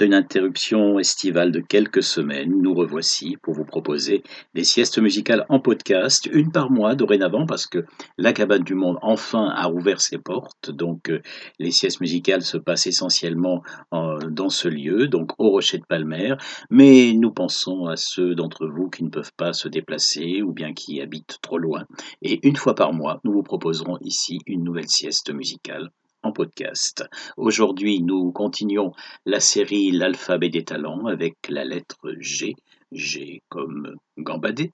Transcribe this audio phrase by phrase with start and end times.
[0.00, 4.22] une interruption estivale de quelques semaines, nous revoici pour vous proposer
[4.54, 7.84] des siestes musicales en podcast, une par mois dorénavant, parce que
[8.18, 11.20] la cabane du monde enfin a rouvert ses portes, donc euh,
[11.58, 16.34] les siestes musicales se passent essentiellement dans ce lieu, donc au Rocher de Palmer,
[16.70, 20.72] mais nous pensons à ceux d'entre vous qui ne peuvent pas se déplacer ou bien
[20.72, 21.84] qui habitent trop loin,
[22.22, 25.90] et une fois par mois, nous vous proposerons ici une nouvelle sieste musicale
[26.22, 27.04] en podcast.
[27.36, 28.92] Aujourd'hui, nous continuons
[29.24, 32.54] la série L'alphabet des talents avec la lettre G,
[32.92, 34.72] G comme gambadé.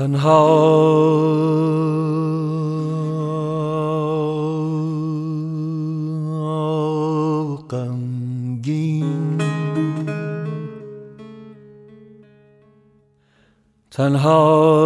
[0.00, 0.40] تنها.
[13.90, 14.80] تنها.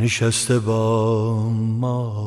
[0.00, 1.50] نشسته با
[1.80, 2.19] ما.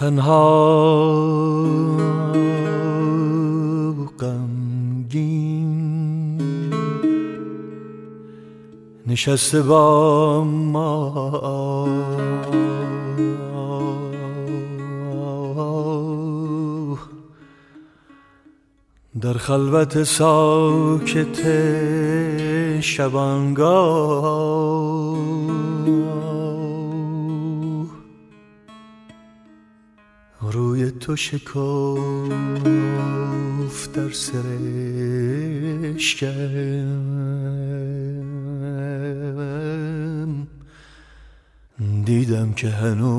[0.00, 1.60] تنها
[4.20, 5.80] غمگین.
[9.06, 11.88] نشسته با ما.
[19.20, 21.40] در خلوت ساکت
[22.80, 24.39] شبانگاه.
[31.10, 31.98] تو شکاف
[33.94, 34.46] در سرشکم
[42.04, 43.10] دیدم که هنوز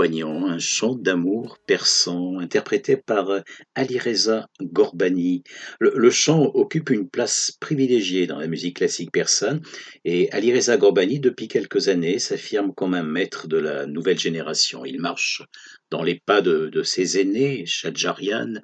[0.03, 3.41] Un chant d'amour perçant, interprété par euh,
[3.77, 5.45] Alireza Gorbani.
[5.79, 9.61] Le, le chant occupe une place privilégiée dans la musique classique persane
[10.05, 14.85] et Alireza Gorbani, depuis quelques années, s'affirme comme un maître de la nouvelle génération.
[14.85, 15.43] Il marche
[15.93, 18.55] dans les pas de, ses aînés, Shadjarian,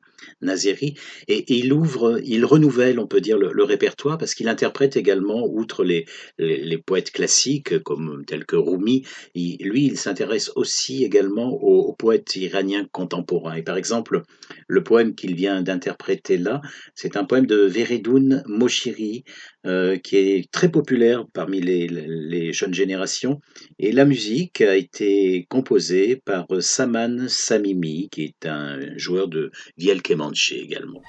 [0.40, 0.94] Nazeri,
[1.28, 5.84] et il ouvre, il renouvelle, on peut dire, le, répertoire parce qu'il interprète également, outre
[5.84, 6.06] les,
[6.38, 9.04] les, poètes classiques comme tels que Rumi,
[9.34, 13.56] lui, il s'intéresse aussi également aux, aux poètes iraniens contemporains.
[13.56, 14.22] Et par exemple,
[14.66, 16.62] le poème qu'il vient d'interpréter là,
[16.94, 19.25] c'est un poème de Veredoun Moshiri,
[19.64, 23.40] qui est très populaire parmi les, jeunes générations.
[23.78, 30.02] Et la musique a été composée par Saman Samimi, qui est un joueur de vielle
[30.02, 31.02] kemanche également.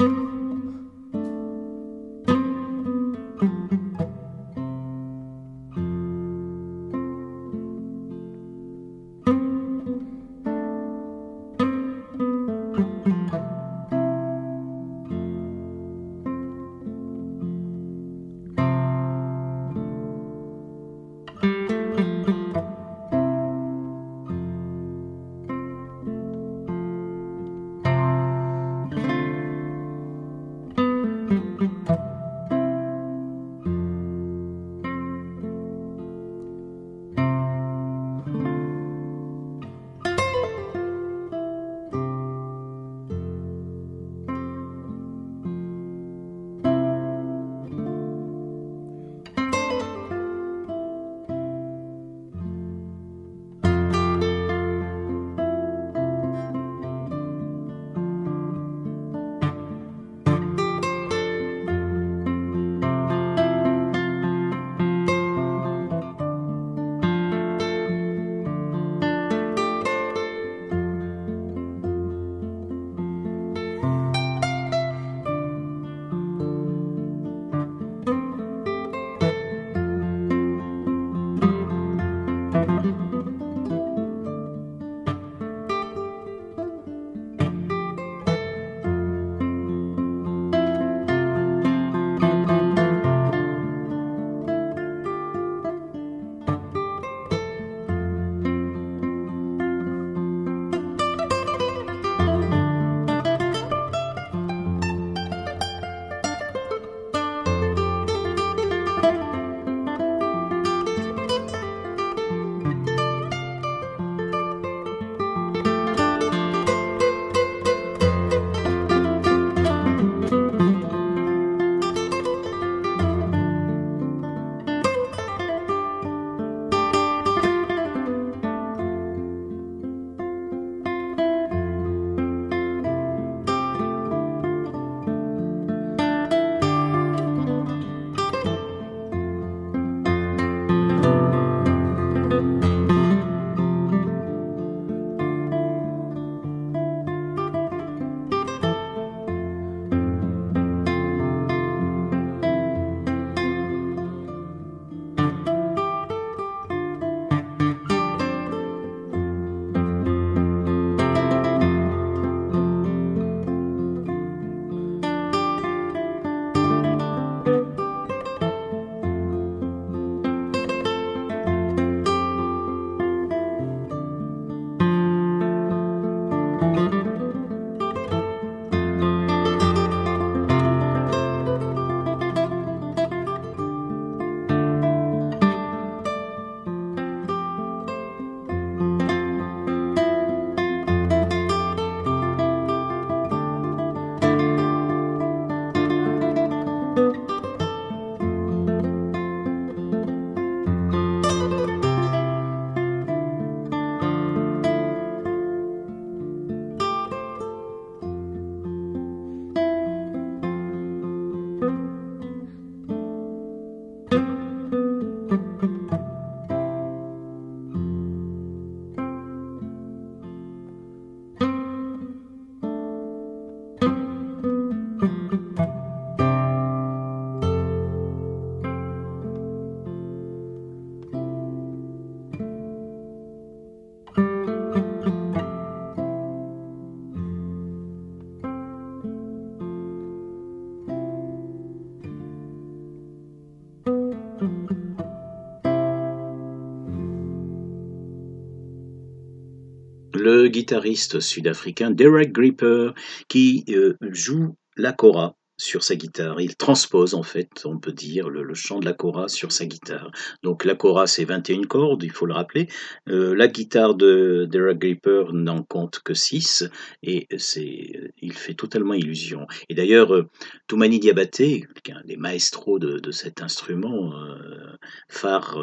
[250.49, 252.91] Guitariste sud-africain Derek Gripper
[253.27, 256.39] qui euh, joue la kora sur sa guitare.
[256.41, 260.09] Il transpose en fait, on peut dire, le, chant de la kora sur sa guitare.
[260.41, 262.67] Donc la kora c'est 21 cordes, il faut le rappeler.
[263.09, 266.63] Euh, la guitare de Derek Gripper n'en compte que 6
[267.03, 269.47] et c'est, il fait totalement illusion.
[269.67, 270.29] Et d'ailleurs, euh,
[270.67, 274.77] Toumani Diabaté, un des maestros de, cet instrument euh,
[275.09, 275.57] phare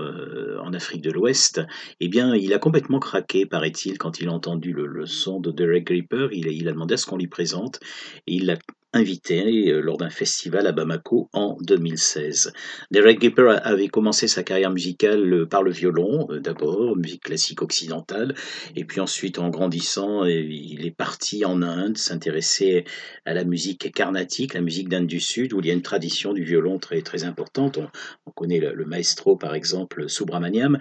[0.63, 1.63] en Afrique de l'Ouest,
[2.01, 5.87] eh bien il a complètement craqué, paraît-il, quand il a entendu le, son de Derek
[5.87, 6.29] Gripper.
[6.33, 7.81] Il, il a demandé à ce qu'on lui présente
[8.27, 8.57] et il l'a
[8.93, 12.53] invité euh, lors d'un festival à Bamako en 2016.
[12.91, 17.63] Derek Gipper avait commencé sa carrière musicale euh, par le violon, euh, d'abord, musique classique
[17.63, 18.35] occidentale,
[18.75, 22.85] et puis ensuite en grandissant, il est parti en Inde, s'intéresser
[23.25, 26.33] à la musique carnatique, la musique d'Inde du Sud, où il y a une tradition
[26.33, 27.79] du violon très, très importante.
[28.27, 30.79] On, connaît le, maestro, par exemple, Subramaniam.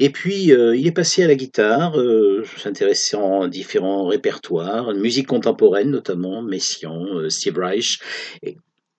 [0.00, 1.96] Et puis, il est passé à la guitare,
[2.56, 7.28] s'intéressant à différents répertoires, musique contemporaine notamment, Messiaen,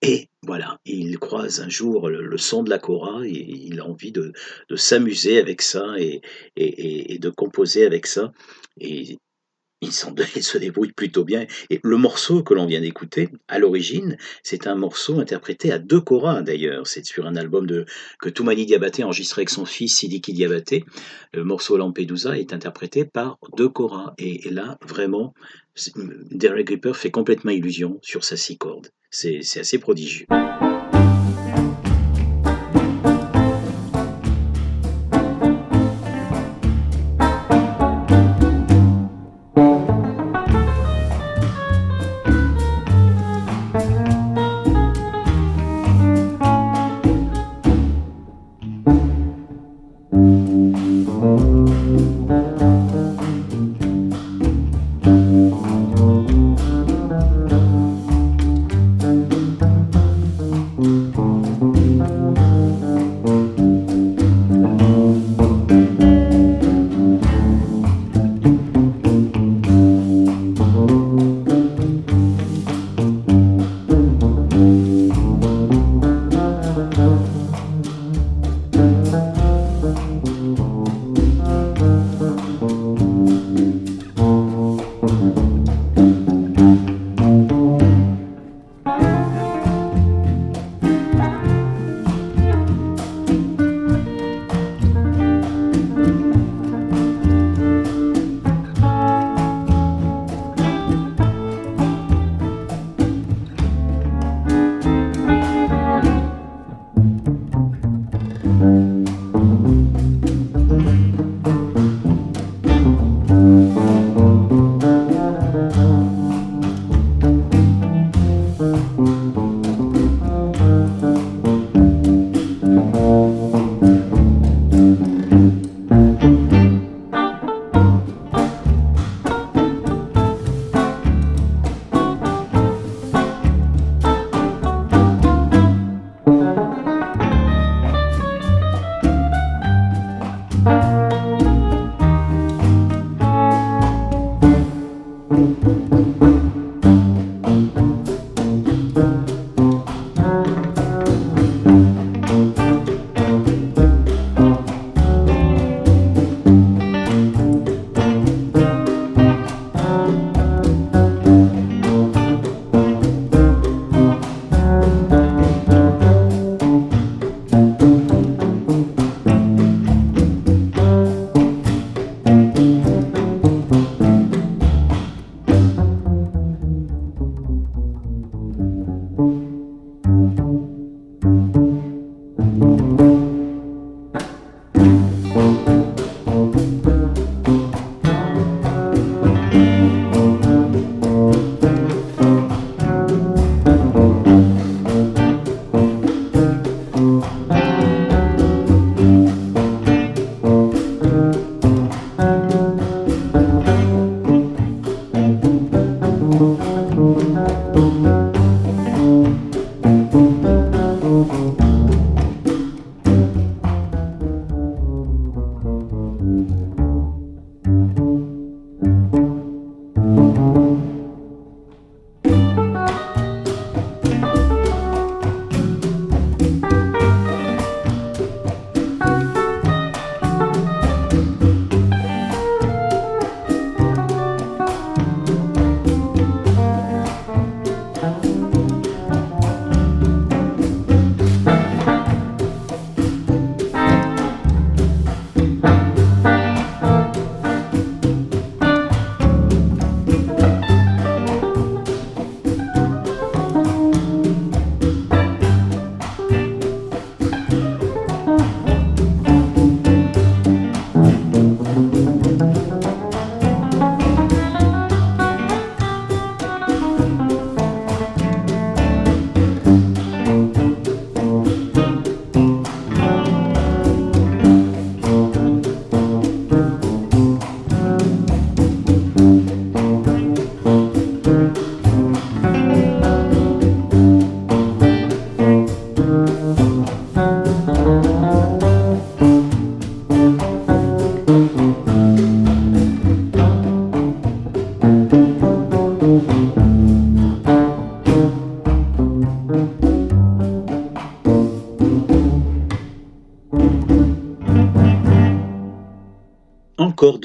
[0.02, 4.12] Et, voilà, il croise un jour le, son de la Cora et il a envie
[4.12, 4.32] de,
[4.74, 6.22] s'amuser avec ça et,
[6.56, 8.32] et, de composer avec ça.
[8.80, 9.18] Et
[9.80, 11.46] il, se débrouille plutôt bien.
[11.70, 16.00] Et le morceau que l'on vient d'écouter, à l'origine, c'est un morceau interprété à deux
[16.00, 16.86] koras d'ailleurs.
[16.86, 17.86] C'est sur un album de,
[18.18, 20.84] que Toumani Diabaté enregistré avec son fils Sidiki Diabaté.
[21.32, 24.14] Le morceau Lampedusa est interprété par deux koras.
[24.18, 25.34] Et, là, vraiment,
[26.30, 28.88] Derek Gripper fait complètement illusion sur sa six cordes.
[29.10, 30.26] C'est assez prodigieux.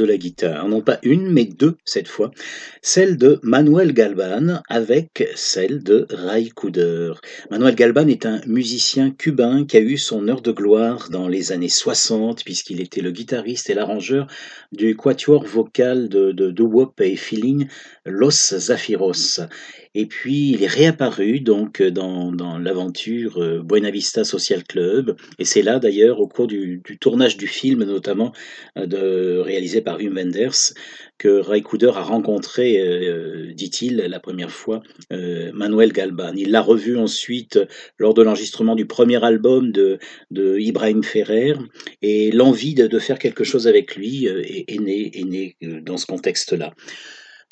[0.05, 2.31] La guitare, non pas une, mais deux cette fois,
[2.81, 7.13] celle de Manuel Galban avec celle de Ray Cooder.
[7.51, 11.51] Manuel Galban est un musicien cubain qui a eu son heure de gloire dans les
[11.51, 14.27] années 60, puisqu'il était le guitariste et l'arrangeur
[14.71, 17.67] du quatuor vocal de, de, de Wop et Feeling,
[18.05, 19.41] Los Zafiros.
[19.95, 25.15] Et puis il est réapparu donc dans, dans l'aventure euh, Buena Vista Social Club.
[25.39, 28.33] Et c'est là d'ailleurs, au cours du, tournage du film notamment,
[28.77, 30.73] euh, de, réalisé par Wim Wenders,
[31.17, 36.33] que Ray Cooder a rencontré, euh, dit-il, la première fois, euh, Manuel Galban.
[36.35, 37.57] Il l'a revu ensuite
[37.97, 39.97] lors de l'enregistrement du premier album de,
[40.31, 41.53] de Ibrahim Ferrer.
[42.01, 45.97] Et l'envie de, de, faire quelque chose avec lui est, est née est né dans
[45.97, 46.73] ce contexte-là.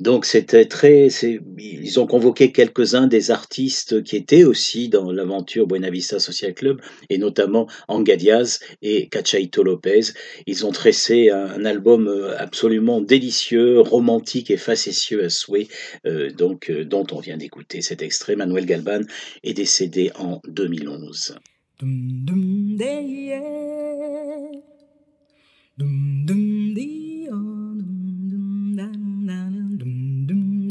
[0.04, 5.90] Donc c'était très, ils ont convoqué quelques-uns des artistes qui étaient aussi dans l'aventure Buena
[5.90, 10.02] Vista Social Club, et notamment Anga Diaz et Cachaito Lopez.
[10.46, 15.70] Ils ont tressé un, album absolument délicieux, romantique et facétieux à souhait,
[16.06, 18.36] euh, euh, dont on vient d'écouter cet extrait.
[18.36, 19.04] Manuel Galban
[19.44, 21.38] est décédé en 2011.
[21.80, 22.78] Dum, dum,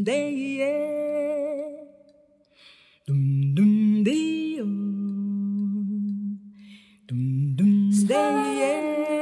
[0.05, 0.67] day,
[3.07, 4.67] dum dum dee, oh.
[7.09, 9.22] dum dum dum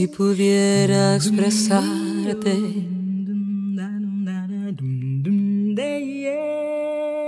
[0.00, 2.56] Si pudiera expresarte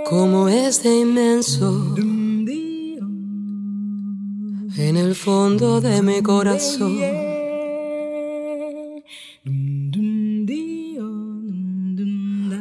[0.08, 1.94] como este inmenso
[4.78, 6.96] en el fondo de mi corazón.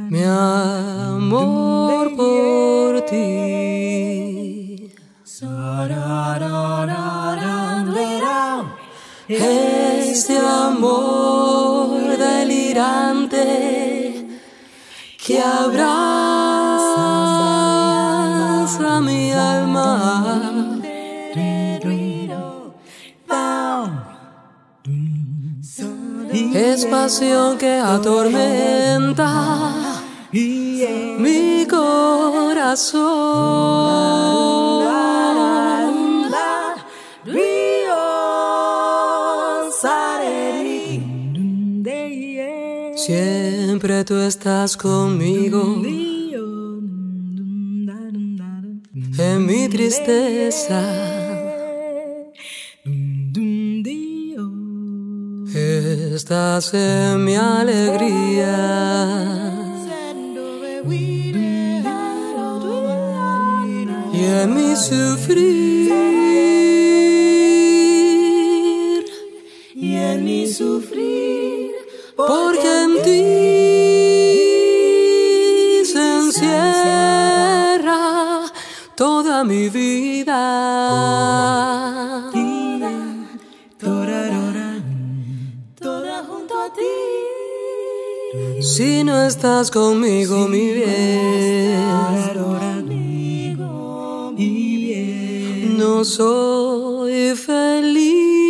[0.09, 3.51] Mi amor por ti.
[10.11, 13.45] Este amor delirante
[15.25, 15.89] que abraza
[18.99, 20.81] mi alma.
[26.53, 29.29] Es pasión que atormenta
[30.33, 33.31] mi corazón.
[43.81, 45.81] Siempre tú estás conmigo
[49.17, 50.79] en mi tristeza.
[56.13, 58.53] Estás en mi alegría.
[64.13, 65.91] Y en mi sufrir.
[69.73, 71.71] Y en mi sufrir.
[72.15, 73.50] Porque en ti
[79.51, 80.41] mi vida.
[85.79, 86.97] Toda junto a ti.
[88.61, 91.81] Si no estás conmigo, mi bien,
[95.77, 98.40] no soy feliz.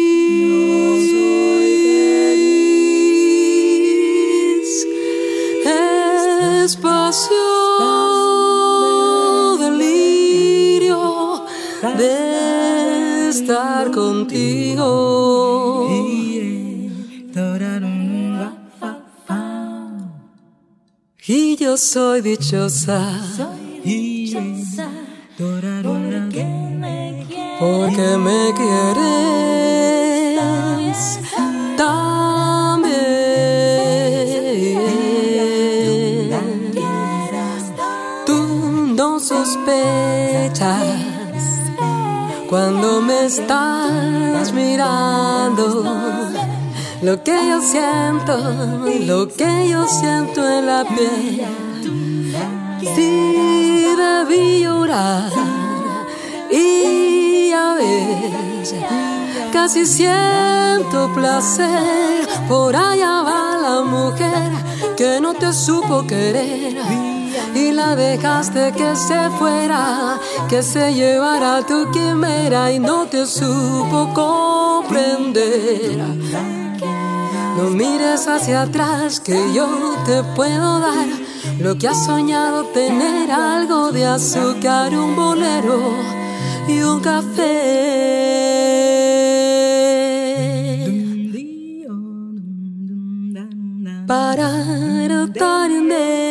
[13.51, 14.87] Estar contigo.
[21.27, 23.19] Y yo soy dichosa
[25.37, 26.07] Porque
[26.79, 27.59] me quieres.
[27.59, 29.01] porque me quieres
[42.51, 45.85] cuando me estás mirando.
[47.01, 48.37] Lo que yo siento,
[49.07, 51.45] lo que yo siento en la piel.
[52.93, 55.31] Si debí llorar
[56.51, 58.41] y a ver
[59.53, 64.51] Casi siento placer, por allá va la mujer
[64.97, 67.10] que no te supo querer
[67.55, 74.13] y la dejaste que se fuera, que se llevara tu quimera y no te supo
[74.13, 75.97] comprender.
[77.57, 79.67] No mires hacia atrás que yo
[80.05, 81.07] te puedo dar
[81.59, 85.93] lo que has soñado tener algo de azúcar, un bolero
[86.67, 88.01] y un café.
[94.07, 94.49] Para
[95.07, 96.30] notarme.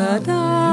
[0.00, 0.69] sada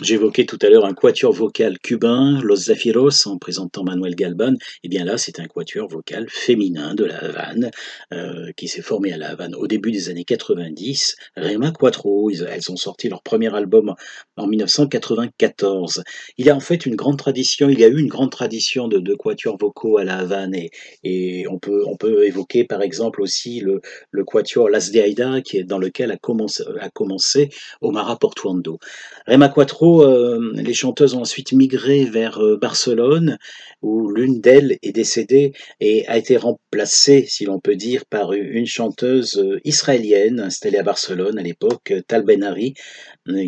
[0.00, 4.54] J'évoquais tout à l'heure un quatuor vocal cubain, Los Zafiros, en présentant Manuel Galban.
[4.84, 7.72] Et bien là, c'est un quatuor vocal féminin de la Havane,
[8.12, 11.16] euh, qui s'est formé à la Havane au début des années 90.
[11.36, 13.94] Rema Quattro, elles ont sorti leur premier album
[14.36, 16.04] en 1994.
[16.36, 18.86] Il y a en fait une grande tradition, il y a eu une grande tradition
[18.86, 20.54] de, de quatuors vocaux à la Havane.
[21.02, 23.80] Et, on, peut, on peut évoquer par exemple aussi le,
[24.12, 27.48] le quatuor Las de Aida, dans lequel a commencé, a commencé
[27.80, 28.78] Omara Portuando.
[29.26, 33.38] Rema Quattro, euh, les chanteuses ont ensuite migré vers euh, Barcelone,
[33.82, 38.66] où l'une d'elles est décédée et a été remplacée, si l'on peut dire, par une
[38.66, 42.74] chanteuse euh, israélienne installée à Barcelone à l'époque, Tal Benari,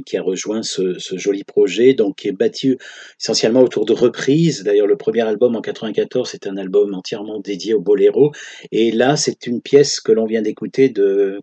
[0.05, 2.76] qui a rejoint ce, joli projet, donc qui est battu
[3.18, 4.62] essentiellement autour de reprises.
[4.62, 8.31] D'ailleurs, le premier album en 94, c'est un album entièrement dédié au boléro.
[8.72, 10.92] Et là, c'est une pièce que l'on vient d'écouter,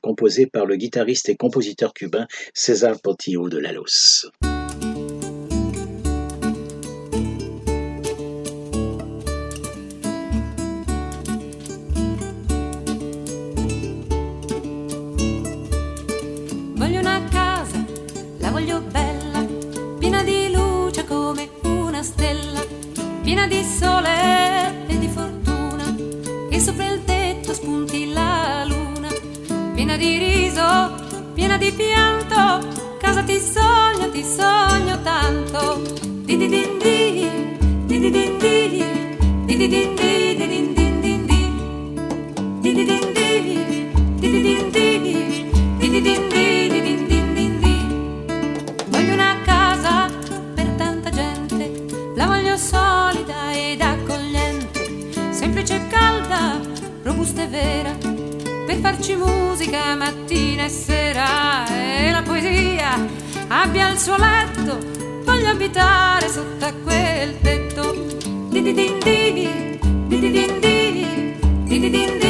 [0.04, 4.30] composée par le guitariste et compositeur cubain César Portillo de Lalos.
[23.28, 25.94] Piena di sole e di fortuna,
[26.50, 29.10] e sopra il tetto spunti la luna,
[29.74, 30.94] piena di riso,
[31.34, 32.66] piena di pianto,
[32.98, 35.82] casa ti sogno, ti sogno tanto.
[36.24, 37.30] Di di din di,
[37.86, 38.86] di di din di,
[39.46, 41.42] di di din di, di din din di.
[42.62, 43.17] Di di din di, di
[58.88, 63.06] farci musica mattina e sera e la poesia
[63.50, 64.78] abbia il suo letto,
[65.26, 67.92] voglio abitare sotto a quel tetto.
[68.50, 69.34] Di di di, di
[70.08, 72.27] di din di, di di din di, di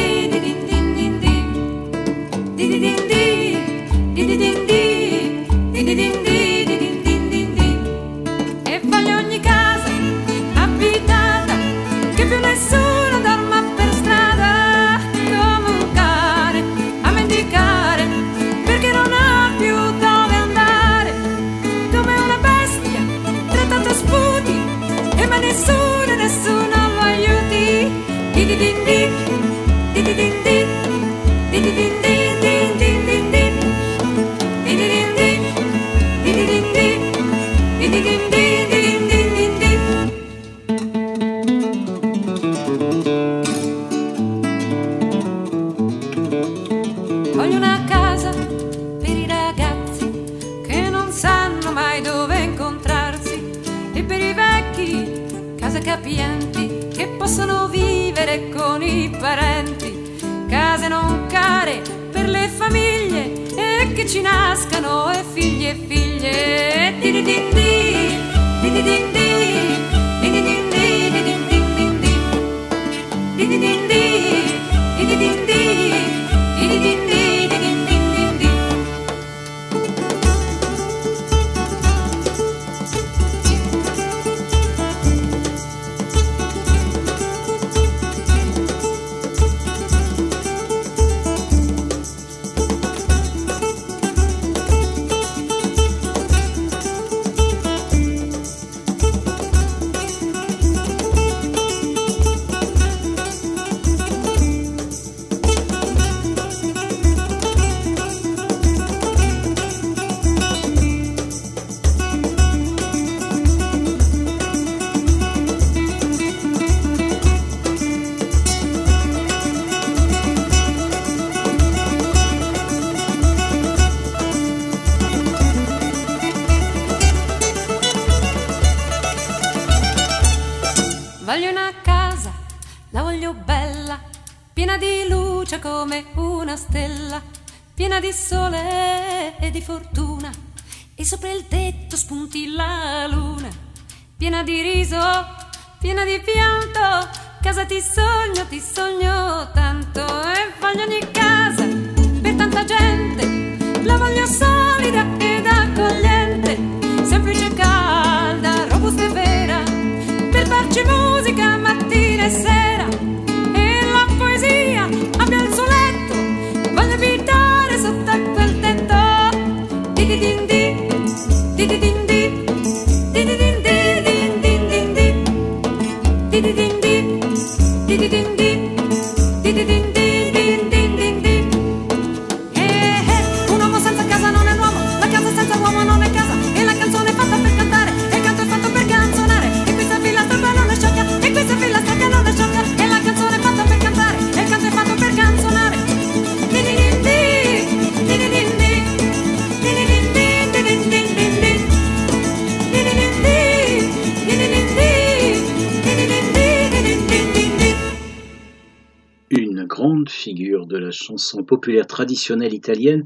[211.08, 213.04] chanson populaire traditionnelle italienne.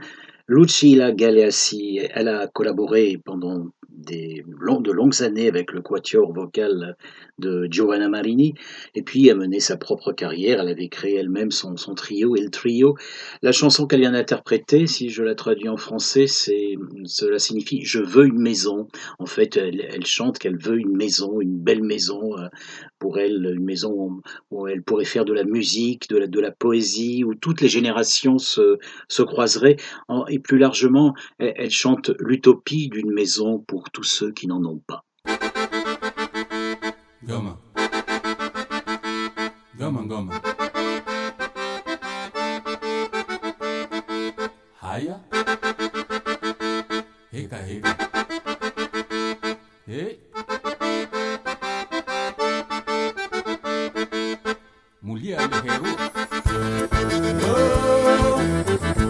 [0.48, 6.96] Lucilla Galeassi, elle a collaboré pendant des de longues années avec le quatuor vocal
[7.38, 8.54] de Giovanna Marini,
[8.94, 10.60] et puis a mené sa propre carrière.
[10.60, 12.96] Elle avait créé elle-même son, trio et le trio.
[13.42, 18.26] La chanson qu'elle vient d'interpréter, si je la traduis en français, cela signifie Je veux
[18.26, 18.88] une maison.
[19.18, 22.48] En fait, elle chante qu'elle veut une maison, une belle maison, euh,
[23.02, 27.34] pour elle une maison où elle pourrait faire de la musique, de la, poésie, où
[27.34, 28.78] toutes les générations se,
[29.24, 29.76] croiseraient.
[30.28, 35.04] Et plus largement, elle, chante l'utopie d'une maison pour tous ceux qui n'en ont pas.
[37.24, 37.58] Goma.
[39.76, 40.32] Goma, goma.
[55.12, 55.85] Mulher Guerreiro.
[57.44, 59.01] Oh.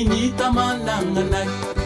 [0.00, 1.79] Hindi man, lang nag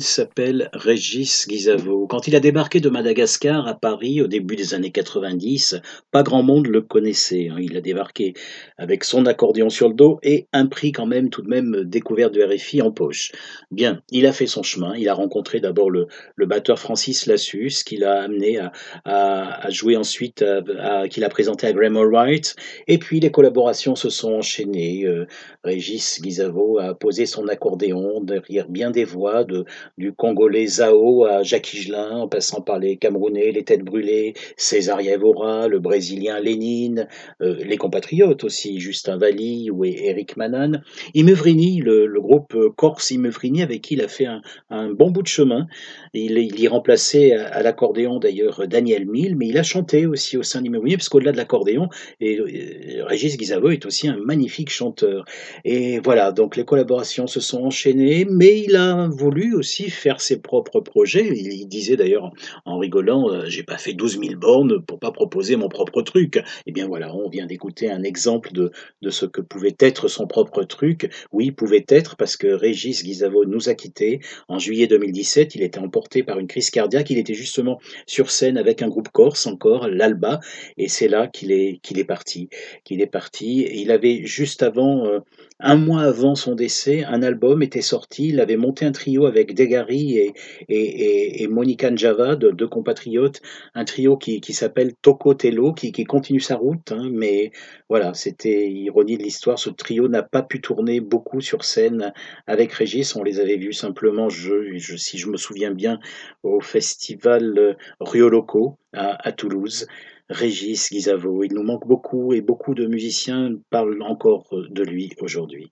[0.00, 1.93] s'appelle Régis Guizavo.
[2.14, 5.80] Quand il a débarqué de Madagascar à Paris au début des années 90,
[6.12, 7.48] pas grand monde le connaissait.
[7.48, 7.56] hein.
[7.58, 8.34] Il a débarqué
[8.78, 12.30] avec son accordéon sur le dos et un prix quand même tout de même découvert
[12.30, 13.32] du RFI en poche.
[13.72, 14.94] Bien, il a fait son chemin.
[14.94, 16.06] Il a rencontré d'abord le,
[16.38, 18.60] batteur Francis Lassus, qui l'a amené
[19.04, 22.54] à, jouer ensuite, à- à- qu'il a présenté à Graham Allwright.
[22.86, 25.04] Et puis les collaborations se sont enchaînées.
[25.04, 25.26] Euh,
[25.64, 29.64] Régis Guizavo a posé son accordéon derrière bien des voix, de,
[29.98, 35.00] du Congolais Zao à Jacques Higelin, en passant par les Camerounais, les Têtes Brûlées, César
[35.00, 37.08] Evora, le Brésilien Lénine,
[37.40, 40.82] euh, les compatriotes aussi, Justin Valli ou Eric Manan.
[41.14, 44.26] Imevrini, le, groupe euh, corse Imevrini, avec qui il a fait
[44.70, 45.66] un bon bout de chemin.
[46.14, 50.62] Il, y remplaçait à, l'accordéon d'ailleurs Daniel Mille, mais il a chanté aussi au sein
[50.62, 51.88] d'Imevrini, parce qu'au-delà de l'accordéon,
[52.20, 55.24] et, euh, Régis Guizavo est aussi un magnifique chanteur.
[55.64, 60.40] Et voilà, donc les collaborations se sont enchaînées, mais il a voulu aussi faire ses
[60.40, 61.26] propres projets.
[61.34, 62.30] Il, disait d'ailleurs
[62.64, 66.40] en rigolant, euh, j'ai pas fait 12 000 bornes pour pas proposer mon propre truc.
[66.66, 68.70] Et bien voilà, on vient d'écouter un exemple de,
[69.02, 71.10] de ce que pouvait être son propre truc.
[71.32, 75.56] Oui, pouvait être parce que Régis Guizavo nous a quittés en juillet 2017.
[75.56, 77.10] Il était emporté par une crise cardiaque.
[77.10, 80.40] Il était justement sur scène avec un groupe corse encore, l'Alba,
[80.76, 82.48] et c'est là qu'il est qu'il est parti.
[82.84, 83.66] Qu'il est parti.
[83.72, 85.20] Il avait juste avant, euh,
[85.60, 88.28] un mois avant son décès, un album était sorti.
[88.28, 90.34] Il avait monté un trio avec Degari et,
[90.68, 93.40] et, et, Monica Njava, de- deux compatriotes,
[93.74, 97.52] un trio qui, s'appelle Toko Telo, qui, continue sa route, hein, mais
[97.88, 99.58] voilà, c'était ironie de l'histoire.
[99.58, 102.12] Ce trio n'a pas pu tourner beaucoup sur scène
[102.46, 103.14] avec Régis.
[103.16, 106.00] On les avait vus simplement, si je me souviens bien,
[106.42, 109.86] au festival euh, Rio Loco à Toulouse.
[110.30, 115.70] Régis Guizavo, il nous manque beaucoup et beaucoup de musiciens parlent encore de lui aujourd'hui.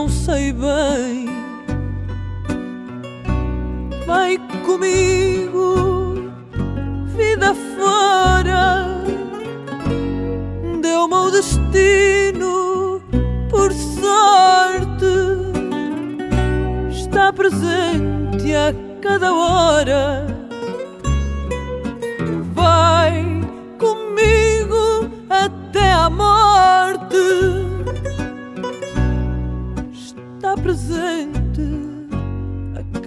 [0.00, 1.26] Não sei bem.
[4.06, 6.32] Vai comigo,
[7.14, 8.86] vida fora.
[10.80, 13.02] Deu-me o destino,
[13.50, 15.04] por sorte.
[16.90, 18.72] Está presente a
[19.02, 20.29] cada hora.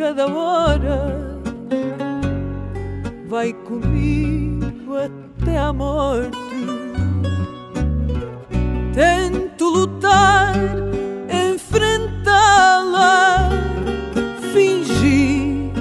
[0.04, 0.99] Cada hora.
[3.30, 6.38] Vai comigo até a morte.
[8.93, 10.56] Tento lutar,
[11.54, 13.49] enfrentá-la,
[14.51, 15.72] fingir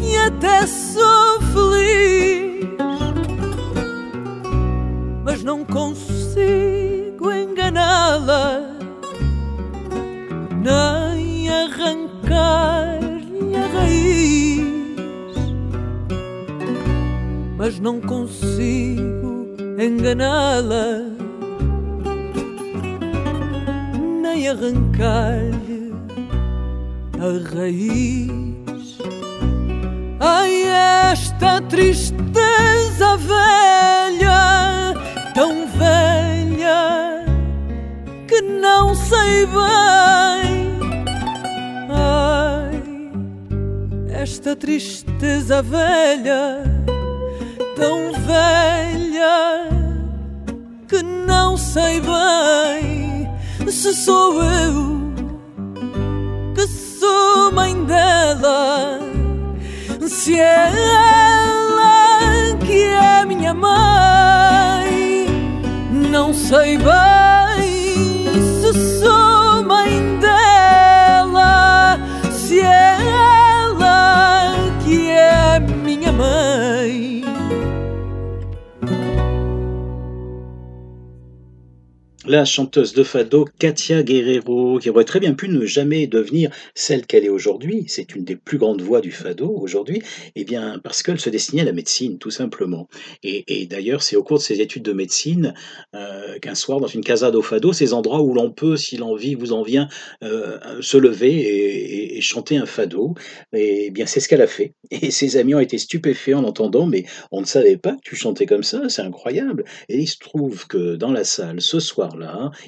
[0.00, 2.68] que até sou feliz
[5.24, 8.60] mas não consigo enganá-la,
[10.62, 10.99] nem
[17.70, 19.46] Mas não consigo
[19.78, 21.04] enganá-la,
[24.20, 25.94] nem arrancar-lhe
[27.14, 28.98] a raiz.
[30.18, 30.64] Ai,
[31.12, 34.92] esta tristeza velha,
[35.32, 37.24] tão velha
[38.26, 40.74] que não sei bem.
[41.88, 42.82] Ai,
[44.12, 46.69] esta tristeza velha,
[47.80, 49.68] tão velha
[50.86, 53.28] que não sei bem
[53.68, 55.12] se sou eu
[56.54, 59.00] que sou mãe dela
[60.08, 65.26] se é ela que é minha mãe,
[66.10, 67.09] não sei bem
[82.30, 87.04] La chanteuse de fado Katia Guerrero, qui aurait très bien pu ne jamais devenir celle
[87.04, 90.00] qu'elle est aujourd'hui, c'est une des plus grandes voix du fado aujourd'hui,
[90.36, 92.88] eh bien parce qu'elle se destinait à la médecine, tout simplement.
[93.24, 95.54] Et, d'ailleurs, c'est au cours de ses études de médecine
[95.96, 99.34] euh, qu'un soir, dans une casa do fado, ces endroits où l'on peut, si l'envie
[99.34, 99.88] vous en vient,
[100.22, 103.14] euh, se lever et, chanter un fado,
[103.52, 104.74] eh bien c'est ce qu'elle a fait.
[104.92, 108.14] Et ses amis ont été stupéfaits en l'entendant, mais on ne savait pas que tu
[108.14, 109.64] chantais comme ça, c'est incroyable.
[109.88, 111.80] Et il se trouve que dans la salle, ce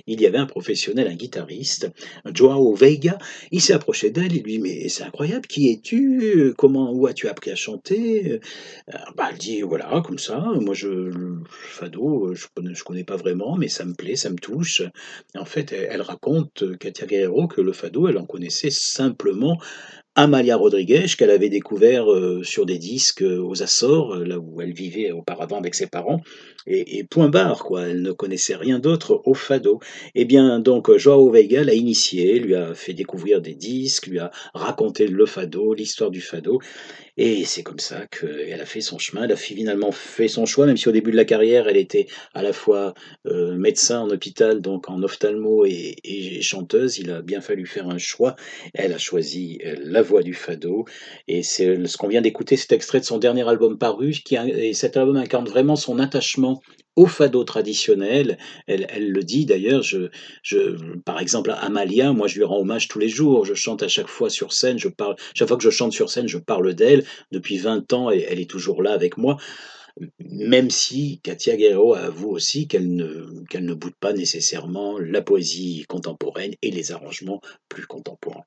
[0.07, 1.91] il y avait un professionnel, un guitariste,
[2.33, 3.19] Joao Veiga.
[3.51, 6.55] Il s'est approché d'elle, il lui dit Mais c'est incroyable, qui es-tu?
[6.57, 8.41] Comment, où as-tu appris à chanter?
[8.93, 13.17] Euh, bah, Elle dit Voilà, comme ça, moi, je, le fado, je je connais pas
[13.17, 14.83] vraiment, mais ça me plaît, ça me touche.
[15.35, 18.71] Et en fait, elle, elle raconte, euh, Katia Guerrero, que le fado, elle en connaissait
[18.71, 19.59] simplement
[20.15, 25.11] Amalia Rodriguez, qu'elle avait découvert euh, sur des disques aux Açores, là où elle vivait
[25.11, 26.21] auparavant avec ses parents,
[26.67, 27.89] et, et point barre, quoi.
[27.89, 29.81] Elle ne connaissait rien d'autre au fado.
[30.15, 34.31] Eh bien, donc, Joao Veiga l'a initié, lui a fait découvrir des disques, lui a
[34.55, 36.61] raconté le fado, l'histoire du fado,
[37.19, 39.25] et c'est comme ça qu'elle a fait son chemin.
[39.25, 42.07] Elle a finalement fait son choix, même si au début de la carrière, elle était
[42.33, 42.95] à la fois
[43.27, 46.99] euh, médecin en hôpital, donc en ophtalmo et, et chanteuse.
[46.99, 48.35] Il a bien fallu faire un choix.
[48.73, 50.87] Elle a choisi euh, la voix du fado.
[51.29, 54.13] Et c'est ce qu'on vient d'écouter, cet extrait de son dernier album paru.
[54.13, 56.52] Qui, et cet album incarne vraiment son attachement
[56.97, 58.39] au fado traditionnel.
[58.67, 59.83] Elle, elle le dit d'ailleurs,
[61.05, 63.45] par exemple, Amalia, moi je lui rends hommage tous les jours.
[63.45, 66.11] Je chante à chaque fois sur scène, je parle, chaque fois que je chante sur
[66.11, 67.05] scène, je parle d'elle.
[67.31, 69.37] Depuis 20 ans, et elle est toujours là avec moi.
[70.21, 75.85] Même si Katia Guerrero avoue aussi qu'elle ne, qu'elle ne boude pas nécessairement la poésie
[75.87, 78.45] contemporaine et les arrangements plus contemporains.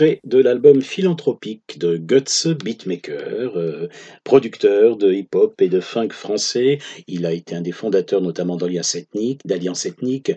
[0.00, 3.13] De l'album Philanthropique de Guts Beatmaker,
[3.56, 3.88] euh,
[4.24, 6.78] producteur de hip-hop et de funk français.
[7.06, 10.32] Il a été un des fondateurs notamment d'Alliance Ethnique, d'Alliance Ethnique.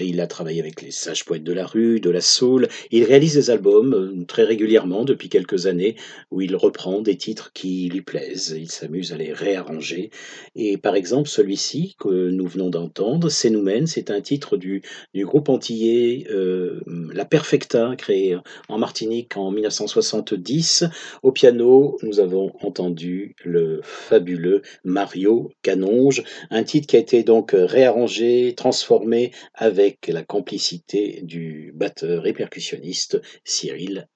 [0.00, 2.68] Il a travaillé avec les sages poètes de la rue, de la soul.
[2.90, 5.96] Il réalise des albums euh, très régulièrement depuis quelques années
[6.30, 8.54] où il reprend des titres qui lui plaisent.
[8.56, 10.10] Il s'amuse à les réarranger.
[10.54, 14.82] Et par exemple, celui-ci que nous venons d'entendre, C'est nous mène, c'est un titre du,
[15.14, 16.80] du groupe antillais euh,
[17.12, 18.36] La Perfecta, créé
[18.68, 20.84] en Martinique en 1970.
[21.22, 27.52] Au piano, nous avons entendu le fabuleux Mario Canonge, un titre qui a été donc
[27.54, 34.08] réarrangé, transformé avec la complicité du batteur et percussionniste Cyril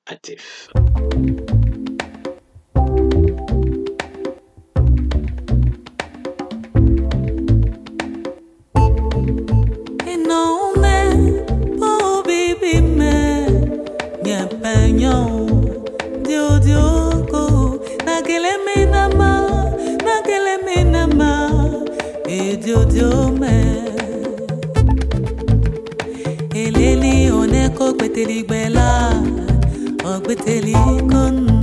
[22.64, 23.54] diodiome
[26.62, 28.88] eleli oneko gbeteli gbẹla
[30.12, 31.56] ọgbeteli kun konu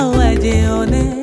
[0.00, 1.13] awaje one.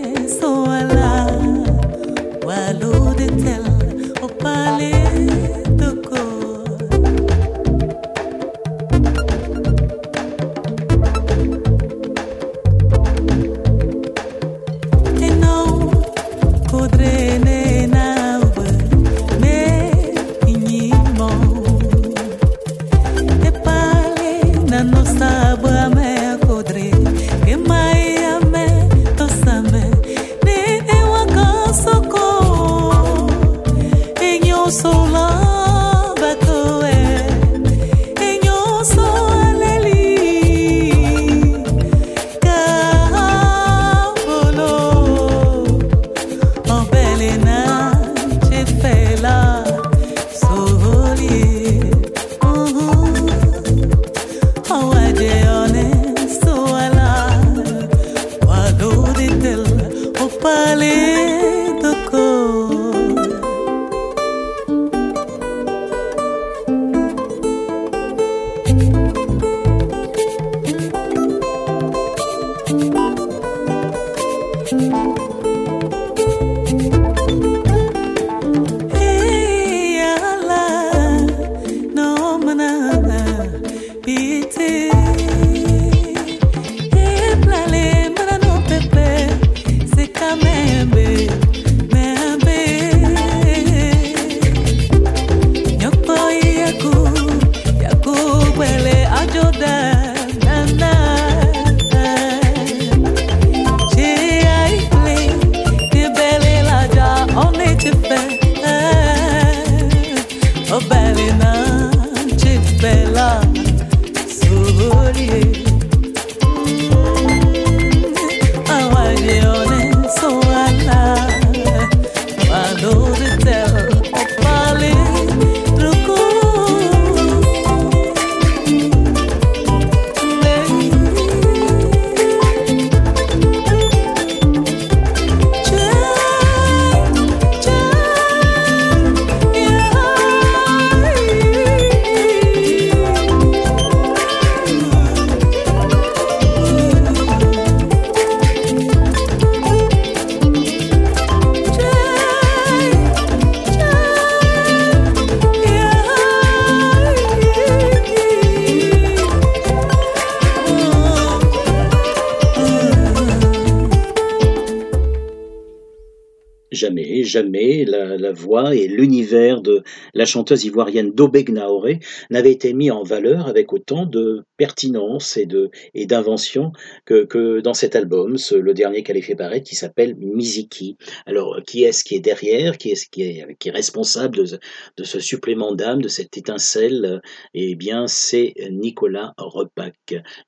[170.14, 175.45] La chanteuse ivoirienne Dobé Gnaoré n'avaient été mis en valeur avec autant de pertinence et
[175.55, 175.62] de
[175.99, 176.66] et d'invention
[177.05, 180.89] que, que dans cet album, ce- le dernier qu'elle ait fait paraître, qui s'appelle Miziki.
[181.26, 184.59] Alors, qui est-ce qui est derrière Qui est-ce qui est, qui est responsable de,
[184.97, 187.22] de ce supplément d'âme, de cette étincelle
[187.53, 189.95] Eh bien, c'est Nicolas Repac.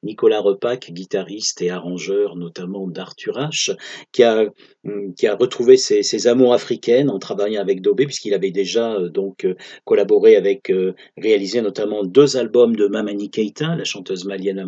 [0.04, 3.76] Nicolas Repac, guitariste et arrangeur notamment d'Arthur H,
[4.12, 4.46] qui a
[4.86, 8.94] hum, qui a retrouvé ses, ses amours africaines en travaillant avec Dobé, puisqu'il avait déjà
[8.96, 9.56] euh, donc euh,
[9.86, 14.66] collaboré avec, euh, réalisé notamment deux albums de Mamani Keita, la chanteuse chanteuse malienne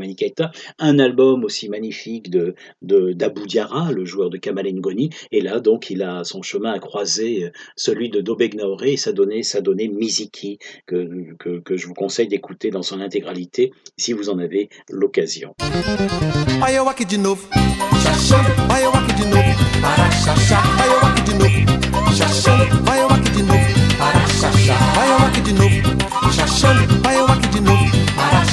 [0.80, 5.90] un album aussi magnifique de d'Abou Diarra, le joueur de Kamel Ngoni, et là donc
[5.90, 9.60] il a son chemin à croiser euh, celui de Dobeg Naoré et ça donnait ça
[9.62, 14.70] donnait Miziki que, que je vous conseille d'écouter dans son intégralité si vous en avez
[14.90, 15.54] l'occasion.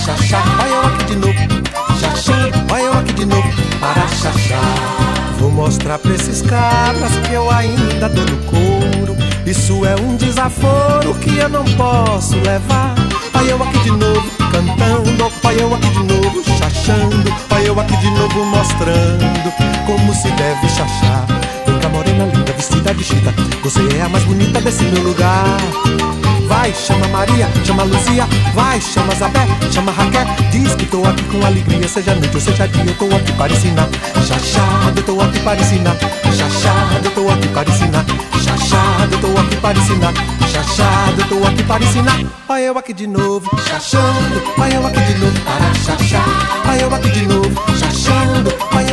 [0.03, 0.43] Para chachar.
[0.61, 1.39] Olha eu aqui de novo,
[2.01, 2.73] chachando.
[2.73, 3.49] Olha eu aqui de novo,
[3.81, 5.37] para chachar.
[5.39, 9.17] Vou mostrar pra esses cabras que eu ainda dou no couro.
[9.47, 12.95] Isso é um desaforo que eu não posso levar.
[13.35, 15.33] Olha eu aqui de novo, cantando.
[15.45, 17.35] Olha eu aqui de novo, chachando.
[17.51, 19.53] Olha eu aqui de novo, mostrando
[19.87, 21.27] como se deve chachar.
[21.67, 23.35] Vem cá, morena linda, vestida de chita.
[23.63, 25.59] Você é a mais bonita desse meu lugar.
[26.47, 30.27] Vai, chama Maria, chama Luzia, vai, chama Zabé, chama Raquel.
[30.51, 33.53] Diz que tô aqui com alegria, seja noite ou seja dia, eu tô aqui para
[33.53, 33.89] ensinar.
[34.27, 35.97] Chachado, eu tô aqui para ensinar.
[36.37, 38.05] Chachado, eu tô aqui para ensinar.
[38.43, 40.15] Chachado, eu tô aqui para ensinar.
[40.53, 42.21] Chachado, eu tô aqui para ensinar.
[42.49, 44.43] Olha eu aqui de novo, chachando.
[44.59, 46.63] Olha eu aqui de novo, para chachar.
[46.69, 48.53] Olha eu aqui de novo, chachando.
[48.75, 48.92] Olha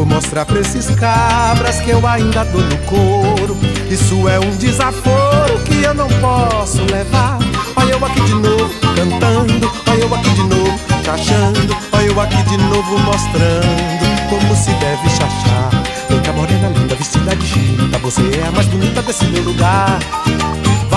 [0.00, 3.54] Vou mostrar pra esses cabras que eu ainda dou no couro.
[3.90, 7.38] Isso é um desaforo que eu não posso levar.
[7.76, 9.70] Olha eu aqui de novo, cantando.
[9.86, 11.76] Olha eu aqui de novo, chachando.
[11.92, 15.68] Olha eu aqui de novo, mostrando como se deve chachar.
[16.08, 17.98] Vem cá, morena linda, vestida de chita.
[17.98, 19.98] Você é a mais bonita desse meu lugar.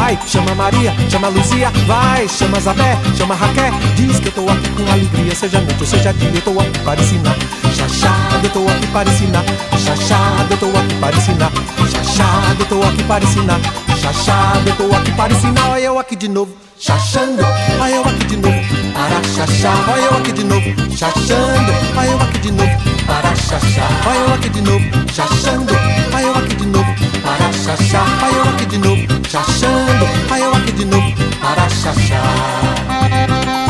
[0.04, 3.72] Vai, chama Maria, chama Luzia, vai, chama Zabé, chama Raquel.
[3.96, 6.78] Diz que eu tô aqui com alegria, seja noite ou seja dia, eu tô aqui
[6.80, 7.34] para ensinar.
[7.74, 9.46] Chachado, eu tô aqui para ensinar.
[9.80, 11.52] Chachado, eu tô aqui para ensinar.
[11.90, 13.60] Chachado, eu tô aqui para ensinar.
[14.02, 15.70] Chachado, eu tô aqui para ensinar.
[15.70, 17.42] Olha eu aqui de novo, chachando.
[17.80, 18.60] Olha eu aqui de novo,
[18.94, 19.90] para chachar.
[19.90, 21.72] Olha eu aqui de novo, chachando.
[21.98, 22.72] Olha eu aqui de novo,
[23.08, 23.90] para chachar.
[24.06, 25.74] Olha eu aqui de novo, chachando.
[26.14, 26.93] Olha eu aqui de novo,
[27.24, 28.06] para chachar.
[28.24, 30.06] Olha eu aqui de novo, chachando.
[30.32, 33.63] Olha eu aqui de novo, para chachar.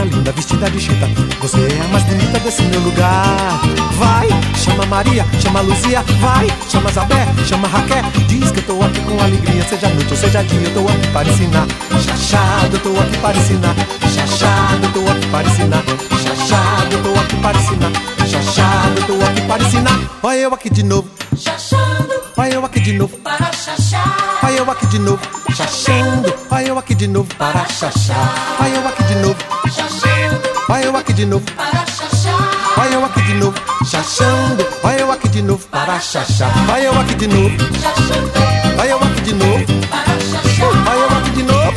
[0.00, 1.06] Morena linda, vestida de chita.
[1.40, 3.60] Você é a mais bonita desse meu lugar.
[3.98, 8.02] Vai, chama Maria, chama Luzia, vai, chama Zabé, chama Raquel.
[8.26, 11.06] Diz que eu tô aqui com alegria, seja noite ou seja dia, eu tô aqui
[11.12, 11.66] para ensinar.
[12.02, 13.74] Chachado, eu tô aqui para ensinar.
[14.14, 15.82] Chachado, eu tô aqui para ensinar.
[16.22, 17.92] Chachado, eu tô aqui para ensinar.
[18.26, 20.00] Chachado, eu tô aqui para ensinar.
[20.22, 21.08] Olha eu aqui de novo.
[21.36, 22.14] Chachando.
[22.36, 23.18] Olha eu aqui de novo.
[23.18, 24.40] Para chachar.
[24.42, 25.20] Olha eu aqui de novo,
[25.54, 26.32] chachando.
[26.50, 28.56] Olha eu aqui de novo, para chachar.
[28.60, 29.36] Olha eu aqui de novo,
[29.74, 30.40] Chachando.
[30.68, 32.50] olha eu aqui de novo, Para chachar.
[32.78, 33.54] olha eu aqui de novo,
[33.86, 34.66] chachando.
[34.82, 36.52] Olha eu aqui de novo, para chachar.
[36.70, 37.56] Olha eu aqui de novo,
[38.78, 39.64] olha eu aqui de novo,
[40.88, 41.74] olha eu aqui de novo.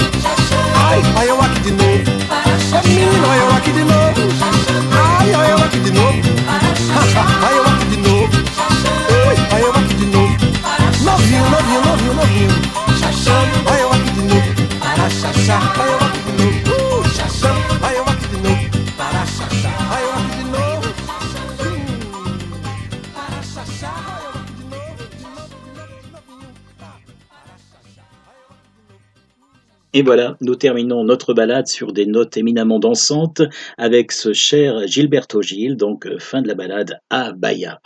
[0.76, 2.04] Ai, olha eu aqui de novo.
[2.88, 4.03] Menino, olha eu aqui de novo.
[29.96, 33.44] Et voilà, nous terminons notre balade sur des notes éminemment dansantes
[33.78, 37.80] avec ce cher Gilberto Gil, donc euh, fin de la balade à Bahia.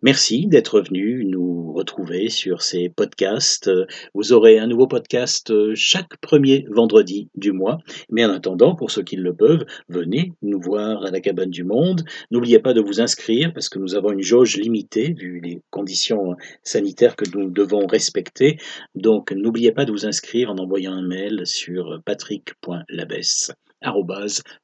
[0.00, 3.70] Merci d'être venu nous retrouver sur ces podcasts.
[4.14, 7.78] Vous aurez un nouveau podcast euh, chaque premier vendredi du mois.
[8.10, 11.64] Mais en attendant, pour ceux qui le peuvent, venez nous voir à la cabane du
[11.64, 12.04] monde.
[12.30, 16.36] N'oubliez pas de vous inscrire parce que nous avons une jauge limitée vu les conditions
[16.62, 18.58] sanitaires que nous devons respecter.
[18.94, 23.52] Donc n'oubliez pas de vous inscrire en envoyant un mail sur patrick.labesse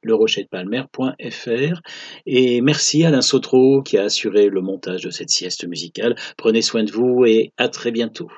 [0.03, 1.81] lerochetpalmer.fr
[2.25, 6.15] et merci Alain Sautreau qui a assuré le montage de cette sieste musicale.
[6.37, 8.29] Prenez soin de vous et à très bientôt.